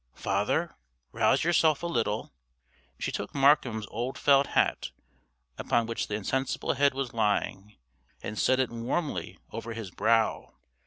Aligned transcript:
"Father, 0.15 0.75
rouse 1.11 1.43
yourself 1.43 1.83
a 1.83 1.85
little." 1.85 2.33
She 2.97 3.11
took 3.11 3.35
Markham's 3.35 3.85
old 3.91 4.17
felt 4.17 4.47
hat, 4.47 4.89
upon 5.59 5.85
which 5.85 6.07
the 6.07 6.15
insensible 6.15 6.73
head 6.73 6.95
was 6.95 7.13
lying, 7.13 7.75
and 8.23 8.35
set 8.39 8.59
it 8.59 8.71
warmly 8.71 9.37
over 9.51 9.73
his 9.73 9.91
brow. 9.91 10.55